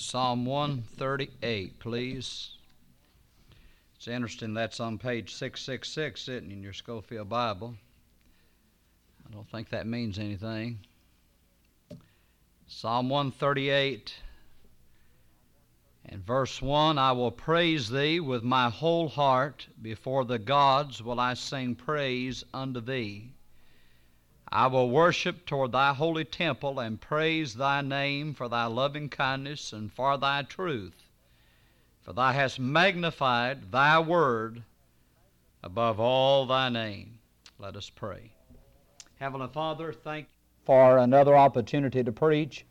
[0.00, 2.52] Psalm 138, please.
[3.94, 7.74] It's interesting that's on page 666 sitting in your Scofield Bible.
[9.28, 10.78] I don't think that means anything.
[12.66, 14.14] Psalm 138
[16.06, 21.20] and verse 1 I will praise thee with my whole heart, before the gods will
[21.20, 23.34] I sing praise unto thee.
[24.52, 29.72] I will worship toward thy holy temple and praise thy name for thy loving kindness
[29.72, 31.04] and for thy truth.
[32.02, 34.64] For thou hast magnified thy word
[35.62, 37.20] above all thy name.
[37.60, 38.32] Let us pray.
[39.20, 42.66] Heavenly Father, thank you for another opportunity to preach.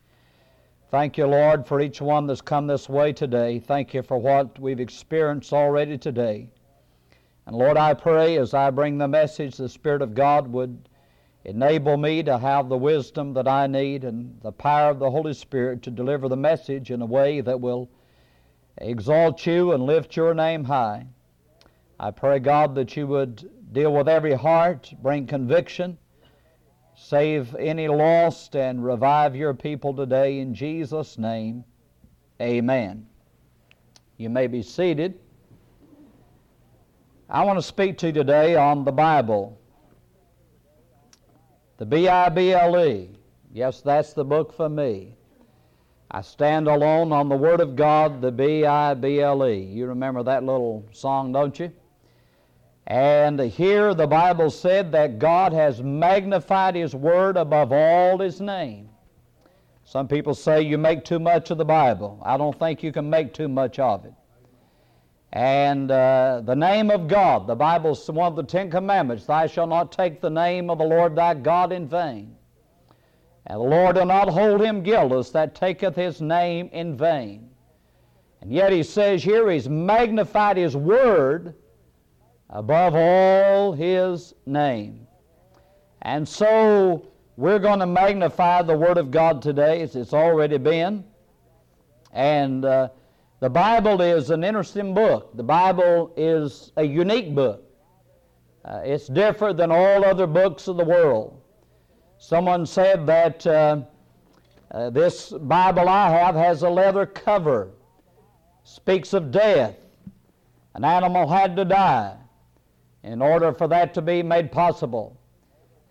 [0.91, 3.59] Thank you, Lord, for each one that's come this way today.
[3.59, 6.49] Thank you for what we've experienced already today.
[7.45, 10.89] And Lord, I pray as I bring the message, the Spirit of God would
[11.45, 15.33] Enable me to have the wisdom that I need and the power of the Holy
[15.33, 17.89] Spirit to deliver the message in a way that will
[18.77, 21.07] exalt you and lift your name high.
[21.99, 25.97] I pray, God, that you would deal with every heart, bring conviction,
[26.95, 31.63] save any lost, and revive your people today in Jesus' name.
[32.41, 33.07] Amen.
[34.17, 35.19] You may be seated.
[37.29, 39.58] I want to speak to you today on the Bible.
[41.79, 43.09] The B I B L E.
[43.53, 45.13] Yes, that's the book for me.
[46.11, 49.63] I stand alone on the Word of God, the B I B L E.
[49.63, 51.71] You remember that little song, don't you?
[52.85, 58.89] And here the Bible said that God has magnified His Word above all His name.
[59.85, 62.21] Some people say you make too much of the Bible.
[62.25, 64.13] I don't think you can make too much of it.
[65.31, 69.69] And uh, the name of God, the Bible's one of the Ten Commandments, thou shalt
[69.69, 72.35] not take the name of the Lord thy God in vain.
[73.45, 77.49] And the Lord will not hold him guiltless that taketh his name in vain.
[78.41, 81.55] And yet he says here he's magnified his word
[82.49, 85.07] above all his name.
[86.01, 91.03] And so we're going to magnify the word of God today as it's already been.
[92.13, 92.89] And uh,
[93.39, 95.35] the Bible is an interesting book.
[95.35, 97.63] The Bible is a unique book.
[98.65, 101.39] Uh, it's different than all other books of the world.
[102.17, 103.81] Someone said that uh,
[104.71, 107.69] uh, this Bible I have has a leather cover,
[108.65, 109.75] speaks of death.
[110.75, 112.17] An animal had to die
[113.03, 115.17] in order for that to be made possible.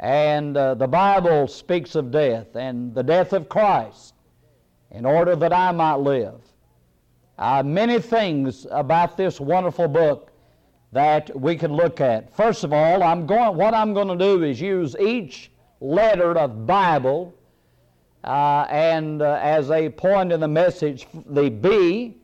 [0.00, 4.14] And uh, the Bible speaks of death and the death of Christ
[4.90, 6.40] in order that I might live
[7.38, 10.32] uh, many things about this wonderful book
[10.92, 12.34] that we can look at.
[12.34, 15.50] First of all, I'm going, what I'm going to do is use each
[15.80, 17.34] letter of Bible
[18.24, 22.16] uh, and uh, as a point in the message, the B,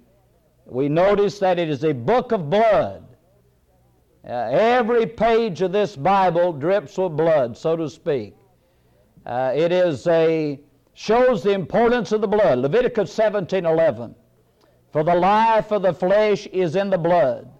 [0.67, 3.05] we notice that it is a book of blood.
[4.27, 8.35] Uh, every page of this Bible drips with blood, so to speak.
[9.27, 10.59] Uh, it is a
[10.95, 12.59] shows the importance of the blood.
[12.59, 14.15] Leviticus 17 11.
[14.95, 17.51] For the life of the flesh is in the blood.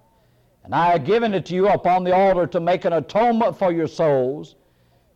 [0.63, 3.73] And I have given it to you upon the altar to make an atonement for
[3.73, 4.55] your souls.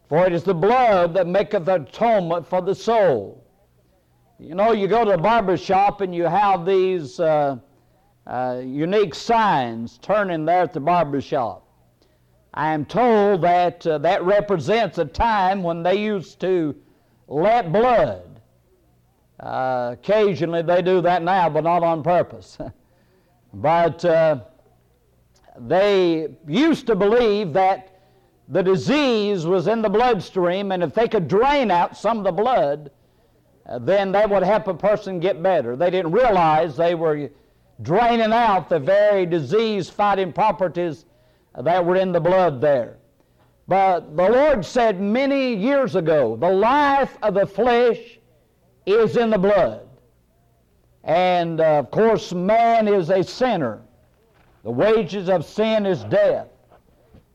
[0.08, 3.46] For it is the blood that maketh atonement for the soul.
[4.40, 7.58] You know, you go to a barber shop and you have these uh,
[8.26, 11.68] uh, unique signs turning there at the barber shop.
[12.52, 16.74] I am told that uh, that represents a time when they used to
[17.28, 18.27] let blood
[19.40, 22.58] uh, occasionally they do that now, but not on purpose.
[23.54, 24.40] but uh,
[25.58, 28.00] they used to believe that
[28.48, 32.32] the disease was in the bloodstream, and if they could drain out some of the
[32.32, 32.90] blood,
[33.66, 35.76] uh, then that would help a person get better.
[35.76, 37.30] They didn't realize they were
[37.82, 41.04] draining out the very disease fighting properties
[41.54, 42.96] that were in the blood there.
[43.66, 48.17] But the Lord said many years ago, the life of the flesh
[48.88, 49.86] is in the blood.
[51.04, 53.82] And uh, of course, man is a sinner.
[54.64, 56.48] The wages of sin is death.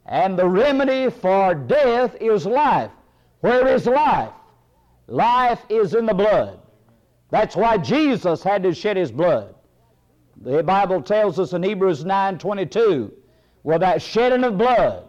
[0.05, 2.91] And the remedy for death is life.
[3.39, 4.31] Where is life?
[5.07, 6.59] Life is in the blood.
[7.29, 9.55] That's why Jesus had to shed his blood.
[10.41, 13.13] The Bible tells us in Hebrews 9 22,
[13.63, 15.05] well, that shedding of blood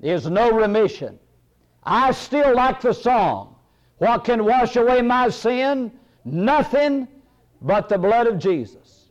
[0.00, 1.18] is no remission.
[1.84, 3.55] I still like the song.
[3.98, 5.92] What can wash away my sin?
[6.24, 7.08] Nothing
[7.62, 9.08] but the blood of Jesus.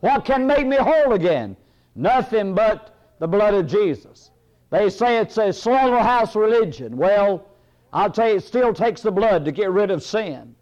[0.00, 1.56] What can make me whole again?
[1.94, 4.30] Nothing but the blood of Jesus.
[4.70, 6.96] They say it's a slaughterhouse religion.
[6.96, 7.46] Well,
[7.92, 10.54] I'll tell you, it still takes the blood to get rid of sin.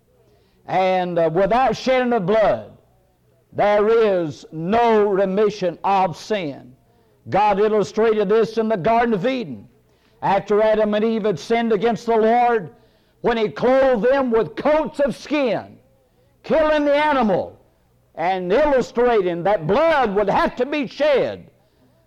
[0.66, 2.76] And uh, without shedding of blood,
[3.52, 6.74] there is no remission of sin.
[7.28, 9.68] God illustrated this in the Garden of Eden.
[10.22, 12.74] After Adam and Eve had sinned against the Lord,
[13.20, 15.78] when He clothed them with coats of skin,
[16.42, 17.58] killing the animal,
[18.14, 21.50] and illustrating that blood would have to be shed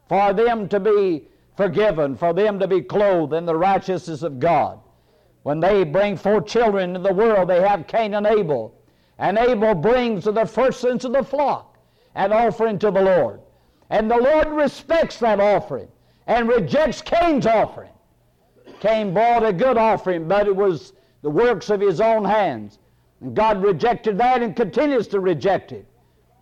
[0.09, 4.79] for them to be forgiven, for them to be clothed in the righteousness of God.
[5.43, 8.73] When they bring forth children into the world, they have Cain and Abel.
[9.19, 11.77] And Abel brings the firstborn of the flock
[12.15, 13.41] an offering to the Lord.
[13.89, 15.87] And the Lord respects that offering
[16.27, 17.91] and rejects Cain's offering.
[18.79, 20.93] Cain brought a good offering, but it was
[21.23, 22.77] the works of his own hands.
[23.21, 25.87] And God rejected that and continues to reject it.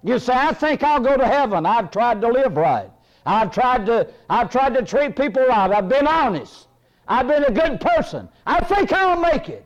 [0.04, 1.66] You say, I think I'll go to heaven.
[1.66, 2.90] I've tried to live right.
[3.26, 5.72] I've tried to, I've tried to treat people right.
[5.72, 6.68] I've been honest.
[7.08, 8.28] I've been a good person.
[8.46, 9.66] I think I'll make it.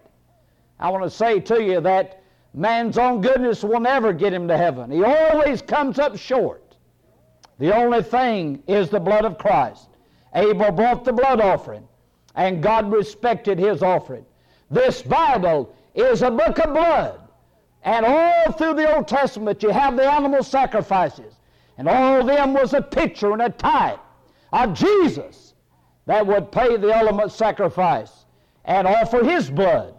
[0.80, 2.22] I want to say to you that
[2.54, 4.92] man's own goodness will never get him to heaven.
[4.92, 6.76] He always comes up short.
[7.60, 9.88] The only thing is the blood of Christ.
[10.34, 11.88] Abel brought the blood offering,
[12.36, 14.26] and God respected his offering.
[14.70, 17.20] This Bible is a book of blood.
[17.84, 21.36] And all through the Old Testament, you have the animal sacrifices.
[21.78, 24.00] And all of them was a picture and a type
[24.52, 25.54] of Jesus
[26.06, 28.26] that would pay the ultimate sacrifice
[28.64, 29.94] and offer his blood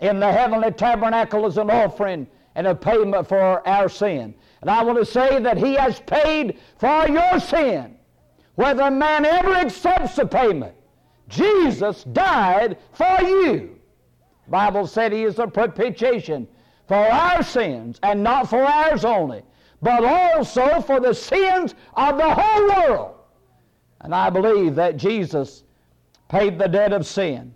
[0.00, 4.34] in the heavenly tabernacle as an offering and a payment for our sin.
[4.60, 7.96] And I want to say that he has paid for your sin.
[8.56, 10.74] Whether man ever accepts the payment,
[11.28, 13.78] Jesus died for you.
[14.46, 16.48] The Bible said he is a propitiation
[16.86, 19.42] for our sins, and not for ours only,
[19.80, 23.14] but also for the sins of the whole world.
[24.00, 25.64] And I believe that Jesus
[26.28, 27.54] paid the debt of sin.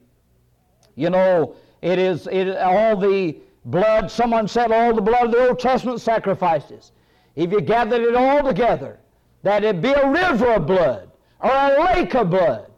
[0.95, 3.37] You know, it is it, all the
[3.67, 6.93] blood, someone said all the blood of the Old Testament sacrifices.
[7.35, 8.99] If you gathered it all together,
[9.43, 11.11] that it'd be a river of blood
[11.41, 12.71] or a lake of blood.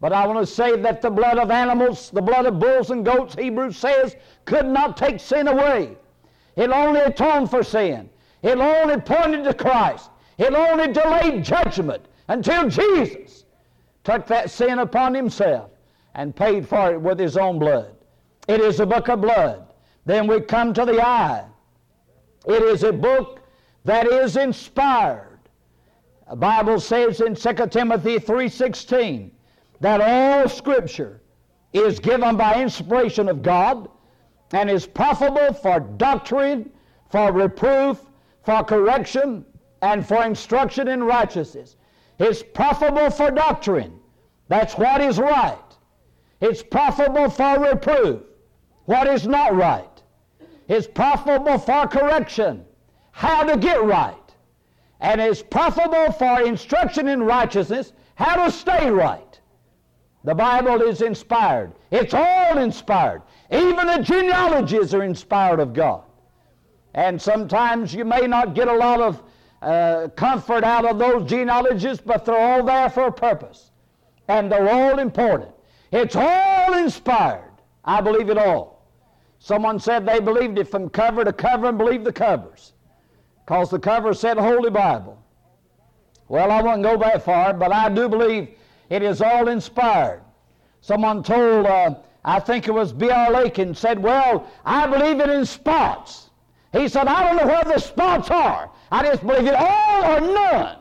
[0.00, 3.04] But I want to say that the blood of animals, the blood of bulls and
[3.04, 4.14] goats, Hebrews says,
[4.44, 5.96] could not take sin away.
[6.54, 8.08] It only atoned for sin.
[8.42, 10.10] It only pointed to Christ.
[10.38, 13.44] It only delayed judgment until Jesus
[14.04, 15.70] took that sin upon himself
[16.14, 17.94] and paid for it with his own blood.
[18.46, 19.66] It is a book of blood.
[20.06, 21.44] Then we come to the eye.
[22.46, 23.40] It is a book
[23.84, 25.38] that is inspired.
[26.30, 29.30] The Bible says in 2 Timothy 3:16
[29.80, 31.20] that all scripture
[31.72, 33.88] is given by inspiration of God
[34.52, 36.70] and is profitable for doctrine,
[37.10, 38.00] for reproof,
[38.44, 39.44] for correction,
[39.82, 41.76] and for instruction in righteousness.
[42.18, 44.00] It's profitable for doctrine.
[44.48, 45.58] That's what is right.
[46.40, 48.22] It's profitable for reproof
[48.88, 50.02] what is not right.
[50.66, 52.64] It's profitable for correction,
[53.12, 54.16] how to get right.
[55.00, 59.27] And it's profitable for instruction in righteousness, how to stay right.
[60.24, 61.72] The Bible is inspired.
[61.90, 63.22] It's all inspired.
[63.50, 66.02] Even the genealogies are inspired of God.
[66.94, 69.22] And sometimes you may not get a lot of
[69.62, 73.70] uh, comfort out of those genealogies, but they're all there for a purpose.
[74.28, 75.50] And they're all important.
[75.92, 77.52] It's all inspired.
[77.84, 78.86] I believe it all.
[79.38, 82.72] Someone said they believed it from cover to cover and believed the covers
[83.46, 85.22] because the cover said Holy Bible.
[86.28, 88.50] Well, I won't go that far, but I do believe
[88.90, 90.22] it is all inspired.
[90.80, 93.30] Someone told, uh, I think it was B.R.
[93.30, 96.30] Lakin, said, Well, I believe it in spots.
[96.72, 98.70] He said, I don't know where the spots are.
[98.90, 100.78] I just believe it all or none.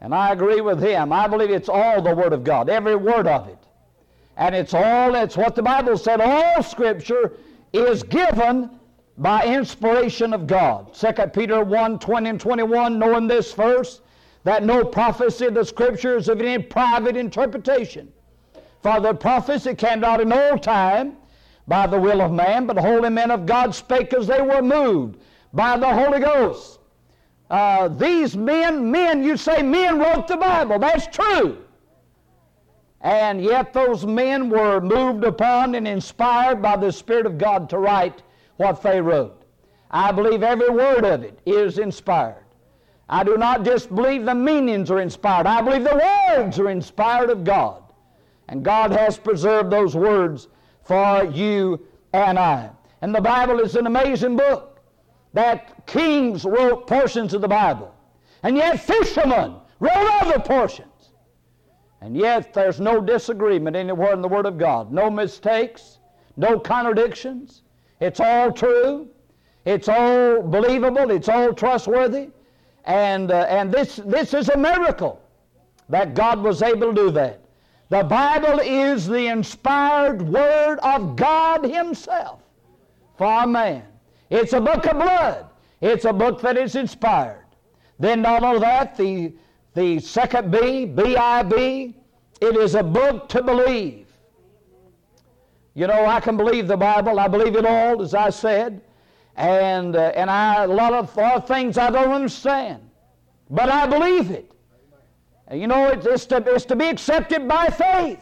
[0.00, 1.12] And I agree with him.
[1.12, 3.58] I believe it's all the Word of God, every word of it.
[4.36, 7.32] And it's all, it's what the Bible said, all Scripture
[7.72, 8.70] is given
[9.18, 10.92] by inspiration of God.
[10.94, 14.02] 2 Peter 1 20 and 21, knowing this first,
[14.46, 18.12] that no prophecy of the Scriptures of any private interpretation.
[18.80, 21.16] For the prophecy came not in old time
[21.66, 25.18] by the will of man, but holy men of God spake as they were moved
[25.52, 26.78] by the Holy Ghost.
[27.50, 30.78] Uh, these men, men, you say men wrote the Bible.
[30.78, 31.58] That's true.
[33.00, 37.78] And yet those men were moved upon and inspired by the Spirit of God to
[37.78, 38.22] write
[38.58, 39.42] what they wrote.
[39.90, 42.45] I believe every word of it is inspired.
[43.08, 45.46] I do not just believe the meanings are inspired.
[45.46, 46.02] I believe the
[46.36, 47.82] words are inspired of God.
[48.48, 50.48] And God has preserved those words
[50.82, 52.70] for you and I.
[53.02, 54.80] And the Bible is an amazing book
[55.32, 57.94] that kings wrote portions of the Bible.
[58.42, 61.10] And yet fishermen wrote other portions.
[62.00, 64.92] And yet there's no disagreement anywhere in the Word of God.
[64.92, 65.98] No mistakes,
[66.36, 67.62] no contradictions.
[68.00, 69.08] It's all true.
[69.64, 71.10] It's all believable.
[71.10, 72.30] It's all trustworthy.
[72.86, 75.20] And, uh, and this, this is a miracle
[75.88, 77.40] that God was able to do that.
[77.88, 82.40] The Bible is the inspired Word of God Himself
[83.16, 83.84] for a man.
[84.30, 85.46] It's a book of blood.
[85.80, 87.44] It's a book that is inspired.
[87.98, 89.32] Then not only that, the,
[89.74, 91.94] the second B, B-I-B,
[92.40, 94.06] it is a book to believe.
[95.74, 97.20] You know, I can believe the Bible.
[97.20, 98.80] I believe it all, as I said.
[99.36, 102.82] And, uh, and I, a, lot of, a lot of things I don't understand.
[103.50, 104.50] But I believe it.
[105.48, 108.20] And you know, it's, it's, to, it's to be accepted by faith.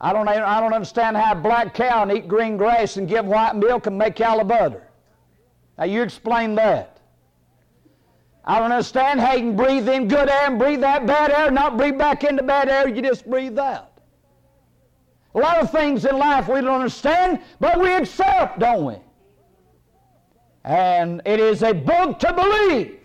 [0.00, 3.26] I don't, I don't understand how a black cow can eat green grass and give
[3.26, 4.88] white milk and make yellow butter.
[5.76, 7.00] Now, you explain that.
[8.44, 11.50] I don't understand how you can breathe in good air and breathe out bad air,
[11.50, 13.92] not breathe back into bad air, you just breathe out.
[15.34, 18.94] A lot of things in life we don't understand, but we accept, don't we?
[20.68, 22.98] And it is a book to believe.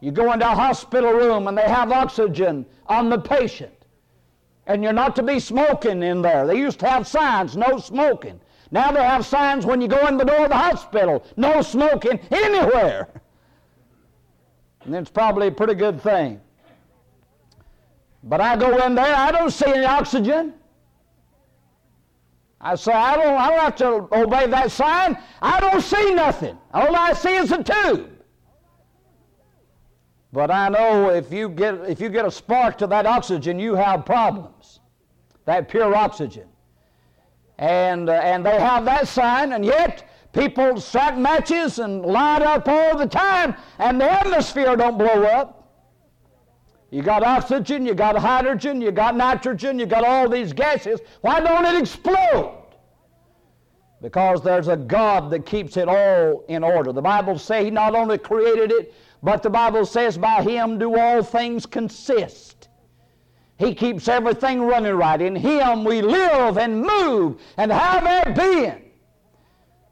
[0.00, 3.84] You go into a hospital room and they have oxygen on the patient.
[4.66, 6.46] And you're not to be smoking in there.
[6.46, 8.40] They used to have signs, no smoking.
[8.70, 12.18] Now they have signs when you go in the door of the hospital, no smoking
[12.30, 13.08] anywhere.
[14.86, 16.40] And it's probably a pretty good thing.
[18.22, 20.54] But I go in there, I don't see any oxygen.
[22.66, 25.16] I say, I don't, I don't have to obey that sign.
[25.40, 26.58] I don't see nothing.
[26.74, 28.10] All I see is a tube.
[30.32, 33.76] But I know if you get, if you get a spark to that oxygen, you
[33.76, 34.80] have problems.
[35.44, 36.48] That pure oxygen.
[37.58, 42.66] And, uh, and they have that sign, and yet people strike matches and light up
[42.66, 45.70] all the time, and the atmosphere don't blow up.
[46.90, 50.98] You got oxygen, you got hydrogen, you got nitrogen, you got all these gases.
[51.20, 52.55] Why don't it explode?
[54.06, 56.92] Because there's a God that keeps it all in order.
[56.92, 60.96] The Bible says He not only created it, but the Bible says by Him do
[60.96, 62.68] all things consist.
[63.58, 65.20] He keeps everything running right.
[65.20, 68.92] In Him we live and move and have our being.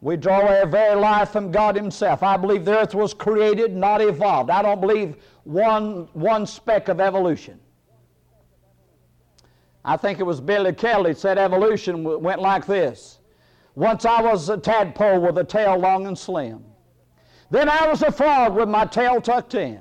[0.00, 2.22] We draw our very life from God Himself.
[2.22, 4.48] I believe the earth was created, not evolved.
[4.48, 7.58] I don't believe one, one speck of evolution.
[9.84, 13.18] I think it was Billy Kelly said evolution went like this.
[13.74, 16.64] Once I was a tadpole with a tail long and slim.
[17.50, 19.80] Then I was a frog with my tail tucked in.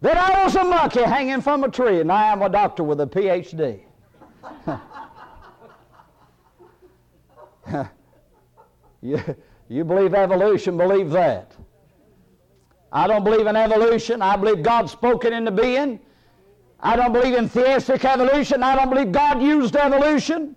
[0.00, 3.00] Then I was a monkey hanging from a tree, and I am a doctor with
[3.00, 3.80] a PhD.
[9.02, 9.20] You,
[9.68, 11.52] you believe evolution, believe that.
[12.92, 14.20] I don't believe in evolution.
[14.20, 16.00] I believe God spoke it into being.
[16.80, 18.62] I don't believe in theistic evolution.
[18.62, 20.56] I don't believe God used evolution.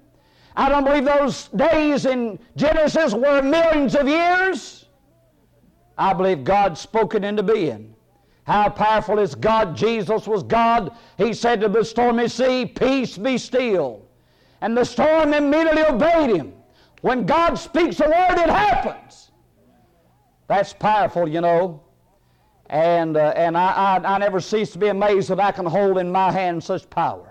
[0.55, 4.85] I don't believe those days in Genesis were millions of years.
[5.97, 7.95] I believe God spoke it into being.
[8.43, 9.75] How powerful is God?
[9.75, 10.95] Jesus was God.
[11.17, 14.01] He said to the stormy sea, Peace be still.
[14.61, 16.53] And the storm immediately obeyed him.
[17.01, 19.31] When God speaks a word, it happens.
[20.47, 21.83] That's powerful, you know.
[22.69, 25.97] And, uh, and I, I, I never cease to be amazed that I can hold
[25.97, 27.28] in my hand such power.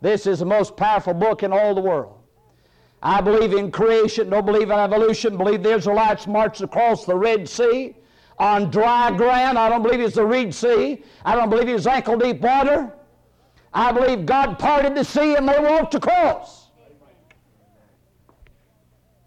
[0.00, 2.18] This is the most powerful book in all the world.
[3.02, 7.48] I believe in creation, don't believe in evolution, believe the Israelites marched across the Red
[7.48, 7.94] Sea
[8.38, 9.58] on dry ground.
[9.58, 11.02] I don't believe it's the Red Sea.
[11.24, 12.92] I don't believe it's ankle deep water.
[13.72, 16.70] I believe God parted the sea and they walked across.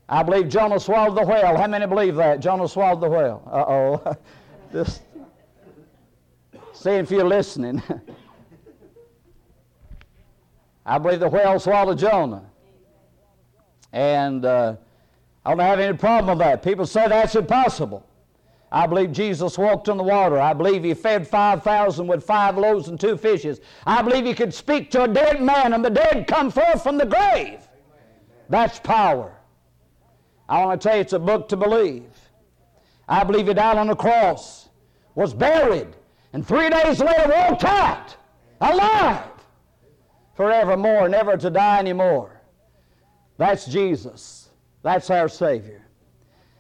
[0.07, 1.55] I believe Jonah swallowed the whale.
[1.55, 2.39] How many believe that?
[2.39, 3.43] Jonah swallowed the whale.
[3.45, 4.17] Uh oh.
[4.73, 5.03] Just
[6.73, 7.81] seeing if you're listening.
[10.89, 12.41] I believe the whale swallowed Jonah.
[13.93, 14.75] And uh,
[15.45, 16.63] I don't have any problem with that.
[16.63, 18.03] People say that's impossible.
[18.71, 20.39] I believe Jesus walked on the water.
[20.39, 23.61] I believe he fed 5,000 with five loaves and two fishes.
[23.85, 26.97] I believe he could speak to a dead man and the dead come forth from
[26.97, 27.61] the grave.
[28.49, 29.31] That's power.
[30.47, 32.09] I want to tell you, it's a book to believe.
[33.07, 34.69] I believe he died on the cross,
[35.13, 35.89] was buried,
[36.33, 38.15] and three days later walked out
[38.59, 39.38] alive
[40.39, 42.41] forevermore, never to die anymore.
[43.37, 44.47] That's Jesus.
[44.83, 45.85] That's our Savior.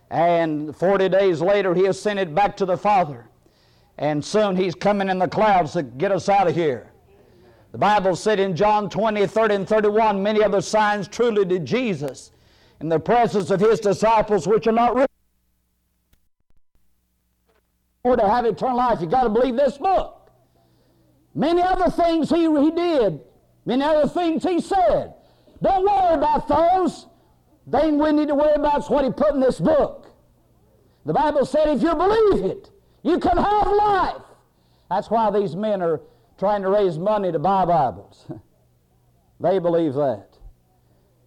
[0.09, 3.29] And 40 days later, he ascended back to the Father.
[3.97, 6.91] And soon he's coming in the clouds to get us out of here.
[7.71, 12.31] The Bible said in John 20, 30, and 31, many other signs truly did Jesus
[12.81, 15.07] in the presence of his disciples, which are not written.
[18.03, 20.31] Or to have eternal life, you've got to believe this book.
[21.33, 23.21] Many other things he, he did,
[23.65, 25.13] many other things he said.
[25.61, 27.07] Don't worry about those.
[27.67, 30.07] The thing we need to worry about is what he put in this book.
[31.05, 32.71] The Bible said if you believe it,
[33.03, 34.21] you can have life.
[34.89, 36.01] That's why these men are
[36.37, 38.25] trying to raise money to buy Bibles.
[39.39, 40.37] they believe that.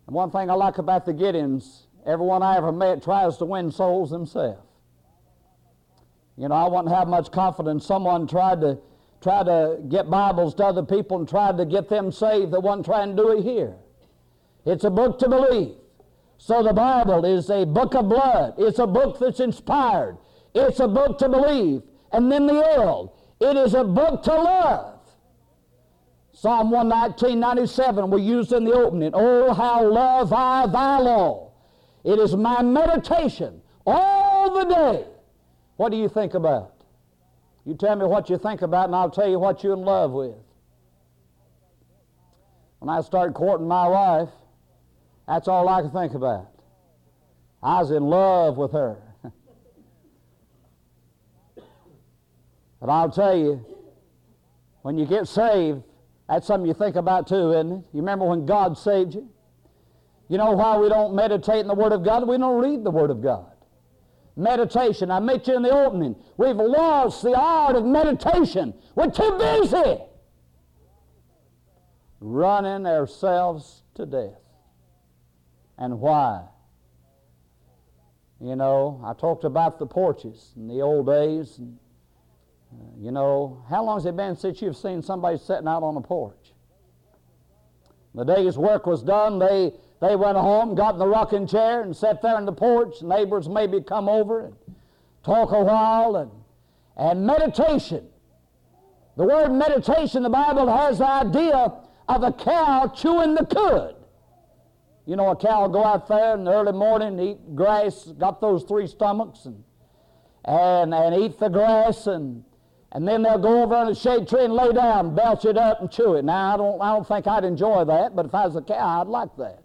[0.06, 3.70] And one thing I like about the Gideons, everyone I ever met tries to win
[3.70, 4.60] souls themselves.
[6.36, 8.78] You know, I wouldn't have much confidence someone tried to
[9.22, 12.86] try to get Bibles to other people and tried to get them saved that wasn't
[12.86, 13.74] trying to do it here.
[14.64, 15.74] It's a book to believe.
[16.38, 18.54] So the Bible is a book of blood.
[18.58, 20.18] It's a book that's inspired.
[20.54, 21.82] It's a book to believe.
[22.12, 23.14] And then the L.
[23.40, 24.98] It is a book to love.
[26.32, 29.12] Psalm 119, 97 we used in the opening.
[29.14, 31.52] Oh, how love I thy law.
[32.04, 35.06] It is my meditation all the day.
[35.76, 36.71] What do you think about?
[37.64, 40.10] You tell me what you think about, and I'll tell you what you're in love
[40.10, 40.34] with.
[42.80, 44.30] When I started courting my wife,
[45.28, 46.48] that's all I could think about.
[47.62, 48.96] I was in love with her.
[52.80, 53.64] but I'll tell you,
[54.82, 55.82] when you get saved,
[56.28, 57.84] that's something you think about too, isn't it?
[57.92, 59.28] You remember when God saved you?
[60.28, 62.26] You know why we don't meditate in the Word of God?
[62.26, 63.51] We don't read the Word of God.
[64.36, 65.10] Meditation.
[65.10, 66.16] I met you in the opening.
[66.36, 68.74] We've lost the art of meditation.
[68.94, 70.00] We're too busy
[72.20, 74.40] running ourselves to death.
[75.76, 76.44] And why?
[78.40, 81.58] You know, I talked about the porches in the old days.
[81.58, 81.78] And,
[82.72, 85.96] uh, you know, how long has it been since you've seen somebody sitting out on
[85.96, 86.52] a porch?
[88.14, 89.38] The day's work was done.
[89.38, 93.02] They, they went home, got in the rocking chair, and sat there in the porch.
[93.02, 94.56] Neighbors maybe come over and
[95.22, 96.16] talk a while.
[96.16, 96.30] And,
[96.96, 98.08] and meditation.
[99.16, 101.72] The word meditation, the Bible has the idea
[102.08, 103.94] of a cow chewing the cud.
[105.06, 108.40] You know, a cow will go out there in the early morning eat grass, got
[108.40, 109.62] those three stomachs, and,
[110.44, 112.42] and, and eat the grass, and,
[112.90, 115.80] and then they'll go over on a shade tree and lay down, belch it up,
[115.80, 116.24] and chew it.
[116.24, 119.00] Now, I don't, I don't think I'd enjoy that, but if I was a cow,
[119.00, 119.62] I'd like that.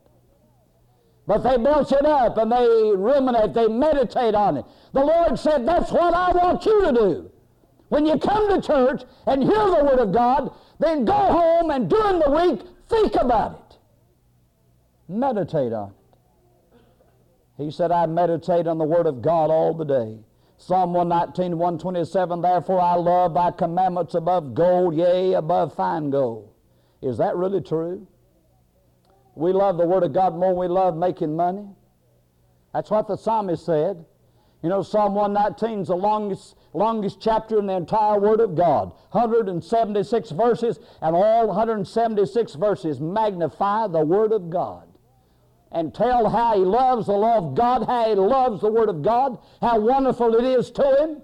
[1.27, 4.65] But they belch it up and they ruminate, they meditate on it.
[4.93, 7.31] The Lord said, That's what I want you to do.
[7.89, 11.89] When you come to church and hear the Word of God, then go home and
[11.89, 13.77] during the week, think about it.
[15.09, 15.95] Meditate on it.
[17.57, 20.19] He said, I meditate on the Word of God all the day.
[20.57, 26.53] Psalm 119, 127, Therefore I love thy commandments above gold, yea, above fine gold.
[27.01, 28.07] Is that really true?
[29.37, 31.67] We love the Word of God more than we love making money.
[32.73, 34.03] That's what the psalmist said.
[34.63, 38.91] You know, Psalm 119 is the longest, longest chapter in the entire Word of God.
[39.11, 44.87] 176 verses, and all 176 verses magnify the Word of God
[45.71, 49.03] and tell how he loves the law of God, how he loves the Word of
[49.03, 51.21] God, how wonderful it is to him.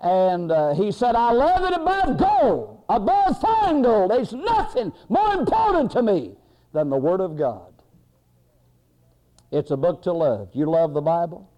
[0.00, 4.12] And uh, he said, I love it above gold, above fine gold.
[4.12, 6.36] There's nothing more important to me
[6.72, 7.72] than the Word of God.
[9.50, 10.50] It's a book to love.
[10.52, 11.50] You love the Bible?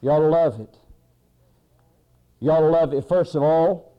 [0.00, 0.78] You ought to love it.
[2.40, 3.94] You ought to love it, first of all,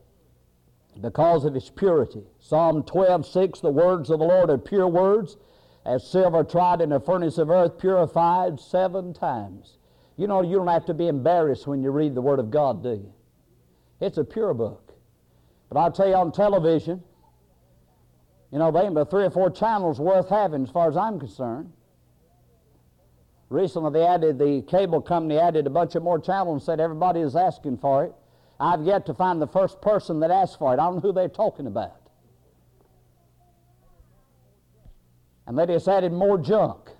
[1.00, 2.24] because of its purity.
[2.40, 5.36] Psalm 12, 6, the words of the Lord are pure words
[5.84, 9.78] as silver tried in a furnace of earth, purified seven times.
[10.16, 12.82] You know, you don't have to be embarrassed when you read the Word of God,
[12.82, 13.12] do you?
[14.00, 14.92] It's a pure book.
[15.68, 17.02] But I'll tell you on television,
[18.50, 21.18] you know, they ain't but three or four channels worth having as far as I'm
[21.18, 21.72] concerned.
[23.50, 27.20] Recently, they added, the cable company added a bunch of more channels and said everybody
[27.20, 28.12] is asking for it.
[28.60, 30.80] I've yet to find the first person that asked for it.
[30.80, 31.98] I don't know who they're talking about.
[35.48, 36.90] and they just added more junk.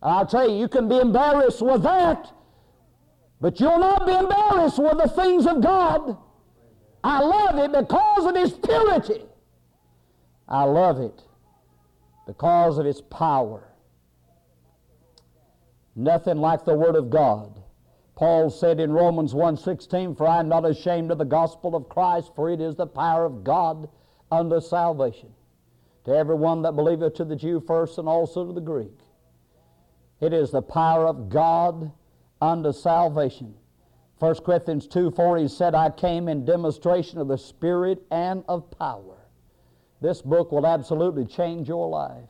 [0.00, 2.32] I'll tell you, you can be embarrassed with that,
[3.40, 6.16] but you'll not be embarrassed with the things of God.
[7.04, 9.24] I love it because of its purity.
[10.48, 11.22] I love it
[12.26, 13.64] because of its power.
[15.94, 17.60] Nothing like the Word of God.
[18.14, 22.34] Paul said in Romans 1:16, "For I am not ashamed of the gospel of Christ,
[22.34, 23.88] for it is the power of God
[24.30, 25.34] unto salvation."
[26.04, 28.98] to everyone that believeth, to the Jew first and also to the Greek.
[30.20, 31.92] It is the power of God
[32.40, 33.54] unto salvation.
[34.22, 38.70] 1 Corinthians 2 4, he said, I came in demonstration of the Spirit and of
[38.78, 39.16] power.
[40.00, 42.28] This book will absolutely change your life.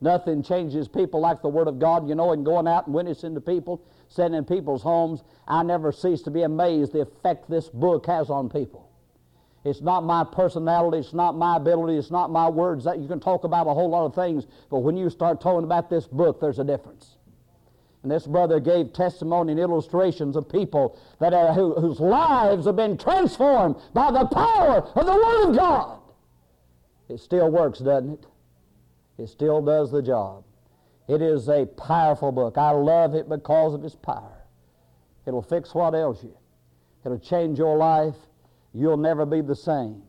[0.00, 3.34] Nothing changes people like the Word of God, you know, and going out and witnessing
[3.34, 5.24] to people, sitting in people's homes.
[5.48, 8.88] I never cease to be amazed the effect this book has on people.
[9.64, 10.98] It's not my personality.
[10.98, 11.96] It's not my ability.
[11.98, 12.84] It's not my words.
[12.84, 15.64] That you can talk about a whole lot of things, but when you start talking
[15.64, 17.16] about this book, there's a difference.
[18.02, 22.76] And this brother gave testimony and illustrations of people that are, who, whose lives have
[22.76, 26.00] been transformed by the power of the Word of God.
[27.08, 28.26] It still works, doesn't it?
[29.18, 30.44] It still does the job.
[31.08, 32.58] It is a powerful book.
[32.58, 34.44] I love it because of its power.
[35.26, 36.36] It'll fix what ails you.
[37.04, 38.16] It'll change your life.
[38.72, 40.02] You'll never be the same.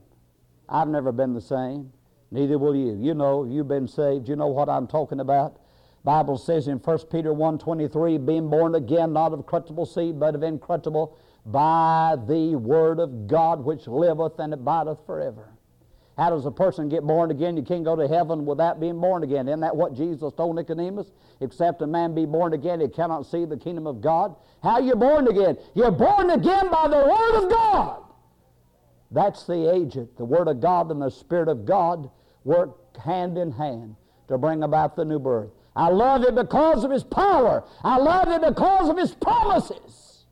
[0.69, 1.91] I've never been the same.
[2.31, 2.97] Neither will you.
[2.99, 4.27] You know, you've been saved.
[4.27, 5.59] You know what I'm talking about.
[6.03, 10.43] Bible says in 1 Peter 1.23, being born again, not of corruptible seed, but of
[10.43, 15.49] incorruptible, by the word of God which liveth and abideth forever.
[16.17, 17.57] How does a person get born again?
[17.57, 19.47] You can't go to heaven without being born again.
[19.47, 21.11] Isn't that what Jesus told Nicodemus?
[21.39, 24.35] Except a man be born again, he cannot see the kingdom of God.
[24.61, 25.57] How are you born again?
[25.73, 28.03] You're born again by the Word of God.
[29.09, 30.15] That's the agent.
[30.17, 32.09] The Word of God and the Spirit of God
[32.43, 33.95] work hand in hand
[34.27, 35.49] to bring about the new birth.
[35.75, 37.63] I love it because of His power.
[37.83, 40.25] I love it because of His promises.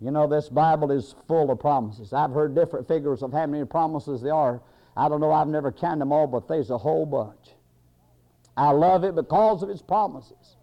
[0.00, 2.12] You know, this Bible is full of promises.
[2.12, 4.62] I've heard different figures of how many promises there are.
[4.96, 7.54] I don't know, I've never counted them all, but there's a whole bunch.
[8.56, 10.56] I love it because of its promises.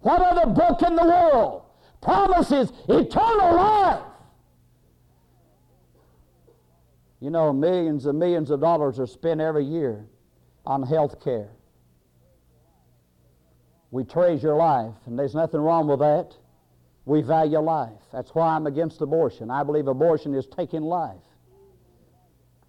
[0.00, 1.62] What other book in the world
[2.00, 4.02] promises eternal life?
[7.20, 10.06] You know, millions and millions of dollars are spent every year
[10.64, 11.50] on health care.
[13.90, 16.36] We treasure life, and there's nothing wrong with that.
[17.06, 18.00] We value life.
[18.12, 19.50] That's why I'm against abortion.
[19.50, 21.16] I believe abortion is taking life.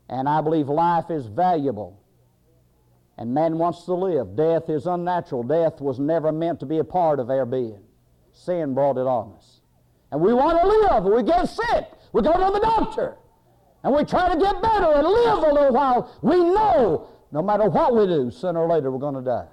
[0.07, 1.99] And I believe life is valuable.
[3.17, 4.37] And man wants to live.
[4.37, 5.43] Death is unnatural.
[5.43, 7.83] Death was never meant to be a part of our being.
[8.31, 9.59] Sin brought it on us.
[10.11, 11.03] And we want to live.
[11.03, 11.91] We get sick.
[12.13, 13.17] We go to the doctor.
[13.83, 16.17] And we try to get better and live a little while.
[16.21, 19.47] We know no matter what we do, sooner or later we're going to die.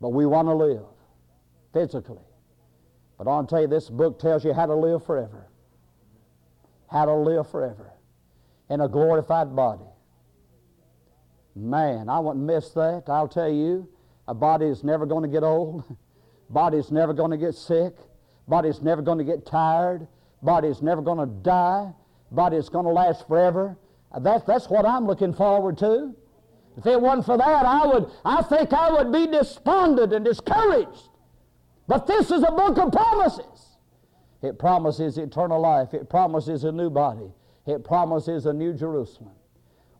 [0.00, 0.84] But we want to live
[1.72, 2.22] physically.
[3.18, 5.46] But I'll tell you, this book tells you how to live forever.
[6.90, 7.92] How to live forever
[8.70, 9.84] in a glorified body.
[11.54, 13.04] Man, I wouldn't miss that.
[13.08, 13.88] I'll tell you,
[14.26, 15.84] a body is never going to get old.
[16.50, 17.94] Body's never going to get sick.
[18.48, 20.08] Body's never going to get tired.
[20.42, 21.92] Body's never going to die.
[22.32, 23.76] Body's going to last forever.
[24.18, 26.14] That, that's what I'm looking forward to.
[26.80, 31.10] If it wasn't for that, I would, I think I would be despondent and discouraged.
[31.86, 33.76] But this is a book of promises.
[34.40, 35.92] It promises eternal life.
[35.92, 37.32] It promises a new body.
[37.66, 39.34] It promises a new Jerusalem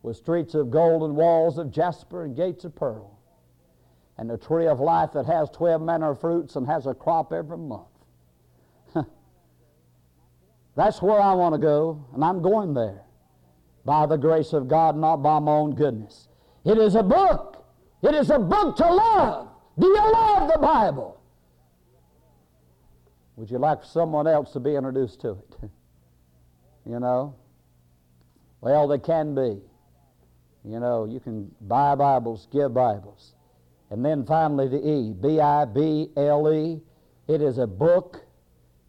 [0.03, 3.19] with streets of gold and walls of jasper and gates of pearl.
[4.16, 7.31] And a tree of life that has 12 manner of fruits and has a crop
[7.31, 7.88] every month.
[10.77, 13.03] That's where I want to go, and I'm going there
[13.85, 16.29] by the grace of God, not by my own goodness.
[16.64, 17.64] It is a book.
[18.03, 19.49] It is a book to love.
[19.79, 21.20] Do you love the Bible?
[23.37, 25.57] Would you like someone else to be introduced to it?
[26.87, 27.35] you know?
[28.61, 29.61] Well, they can be.
[30.64, 33.35] You know, you can buy Bibles, give Bibles.
[33.90, 36.81] And then finally the E, B I B L E.
[37.29, 38.25] It is a book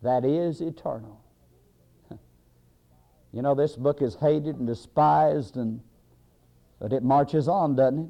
[0.01, 1.21] that is eternal.
[3.31, 5.79] you know, this book is hated and despised and
[6.81, 8.09] but it marches on, doesn't it?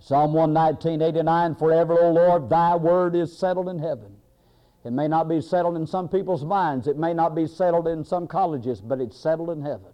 [0.00, 4.14] Psalm 119, 89, Forever, O Lord, thy word is settled in heaven.
[4.84, 6.86] It may not be settled in some people's minds.
[6.86, 9.90] It may not be settled in some colleges, but it's settled in heaven.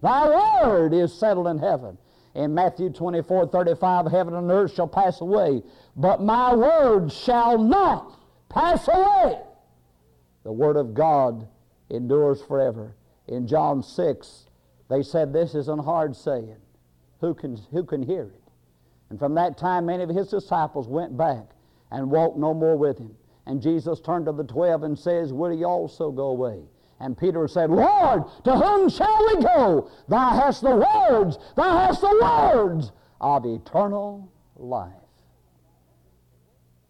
[0.00, 0.28] Thy
[0.62, 1.98] word is settled in heaven.
[2.34, 5.62] In Matthew 24, 35, heaven and earth shall pass away,
[5.96, 9.40] but my word shall not pass away.
[10.44, 11.48] The word of God
[11.88, 12.94] endures forever.
[13.26, 14.44] In John 6,
[14.90, 16.56] they said this is an hard saying
[17.26, 18.42] who can, who can hear it?
[19.10, 21.46] And from that time, many of his disciples went back
[21.90, 23.16] and walked no more with him.
[23.46, 26.62] And Jesus turned to the twelve and says, Will ye also go away?
[27.00, 29.90] And Peter said, Lord, to whom shall we go?
[30.08, 34.92] Thou hast the words, thou hast the words of eternal life.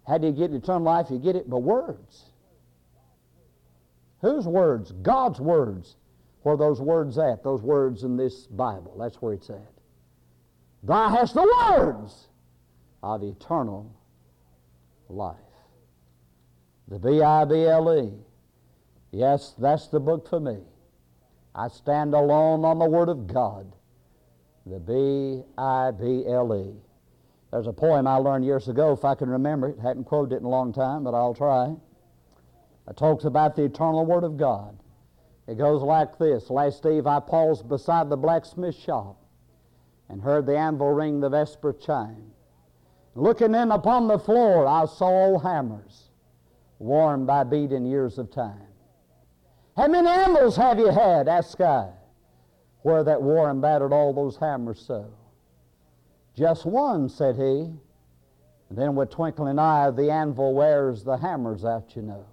[0.06, 1.06] How do you get eternal life?
[1.10, 2.26] You get it by words.
[4.20, 4.92] Whose words?
[4.92, 5.96] God's words.
[6.42, 7.42] Where those words at?
[7.42, 8.96] Those words in this Bible.
[8.98, 9.75] That's where it's at.
[10.82, 12.28] Thou hast the words
[13.02, 13.92] of eternal
[15.08, 15.36] life.
[16.88, 18.12] The B I B L E.
[19.10, 20.58] Yes, that's the book for me.
[21.54, 23.72] I stand alone on the Word of God.
[24.66, 26.74] The B I B L E.
[27.50, 29.78] There's a poem I learned years ago, if I can remember it.
[29.78, 31.74] Hadn't quoted it in a long time, but I'll try.
[32.88, 34.78] It talks about the eternal Word of God.
[35.48, 39.16] It goes like this Last eve I paused beside the blacksmith shop
[40.08, 42.32] and heard the anvil ring the vesper chime.
[43.14, 46.10] Looking in upon the floor, I saw old hammers,
[46.78, 48.60] worn by beating years of time.
[49.76, 51.28] How many anvils have you had?
[51.28, 51.90] asked I,
[52.82, 55.10] where that war and battered all those hammers so.
[56.34, 57.72] Just one, said he.
[58.68, 62.26] And then with twinkling eye, the anvil wears the hammers out, you know.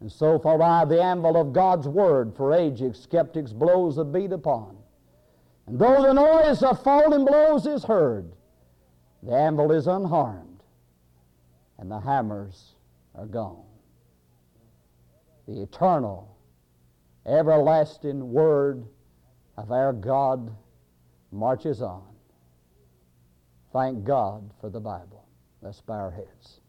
[0.00, 4.32] And so thought I, the anvil of God's word for aged skeptics blows a beat
[4.32, 4.76] upon.
[5.66, 8.32] And though the noise of falling blows is heard,
[9.22, 10.62] the anvil is unharmed,
[11.78, 12.74] and the hammers
[13.14, 13.64] are gone.
[15.46, 16.36] The eternal,
[17.26, 18.84] everlasting word
[19.56, 20.54] of our God
[21.30, 22.02] marches on.
[23.72, 25.26] Thank God for the Bible.
[25.62, 26.59] Let's bow our heads.